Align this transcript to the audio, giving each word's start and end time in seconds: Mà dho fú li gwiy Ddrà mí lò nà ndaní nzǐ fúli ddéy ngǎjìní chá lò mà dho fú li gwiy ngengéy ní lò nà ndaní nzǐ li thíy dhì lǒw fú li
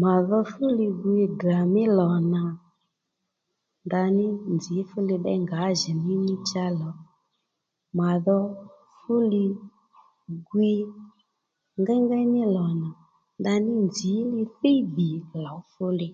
Mà 0.00 0.12
dho 0.28 0.38
fú 0.52 0.64
li 0.78 0.86
gwiy 1.00 1.26
Ddrà 1.30 1.60
mí 1.72 1.82
lò 1.98 2.08
nà 2.32 2.42
ndaní 3.86 4.26
nzǐ 4.54 4.76
fúli 4.90 5.14
ddéy 5.18 5.38
ngǎjìní 5.44 6.16
chá 6.48 6.64
lò 6.80 6.90
mà 7.98 8.08
dho 8.24 8.38
fú 8.98 9.14
li 9.32 9.44
gwiy 10.48 10.78
ngengéy 11.80 12.24
ní 12.34 12.42
lò 12.56 12.66
nà 12.80 12.88
ndaní 13.40 13.72
nzǐ 13.86 14.12
li 14.32 14.42
thíy 14.58 14.78
dhì 14.94 15.10
lǒw 15.42 15.58
fú 15.72 15.84
li 16.00 16.08